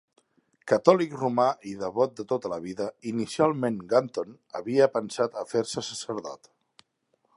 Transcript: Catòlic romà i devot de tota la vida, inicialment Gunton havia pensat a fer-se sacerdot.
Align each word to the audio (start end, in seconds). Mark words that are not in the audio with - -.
Catòlic 0.71 1.11
romà 1.23 1.45
i 1.71 1.73
devot 1.81 2.15
de 2.21 2.25
tota 2.31 2.51
la 2.53 2.59
vida, 2.63 2.87
inicialment 3.11 3.77
Gunton 3.93 4.33
havia 4.61 4.89
pensat 4.97 5.39
a 5.43 5.49
fer-se 5.53 5.85
sacerdot. 5.91 6.51